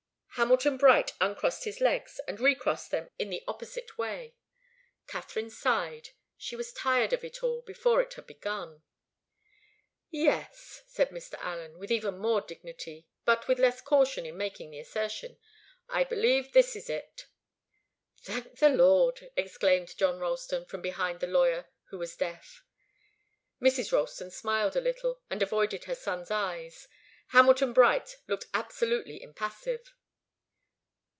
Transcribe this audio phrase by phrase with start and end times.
[0.35, 4.33] Hamilton Bright uncrossed his legs, and recrossed them in the opposite way.
[5.05, 6.11] Katharine sighed.
[6.37, 8.81] She was tired of it all, before it had begun.
[10.09, 11.35] "Yes," said Mr.
[11.41, 15.37] Allen, with even more dignity, but with less caution in making the assertion,
[15.89, 17.27] "I believe this is it."
[18.21, 22.63] "Thank the Lord!" exclaimed John Ralston from behind the lawyer, who was deaf.
[23.61, 23.91] Mrs.
[23.91, 26.87] Ralston smiled a little, and avoided her son's eyes.
[27.27, 29.93] Hamilton Bright looked absolutely impassive.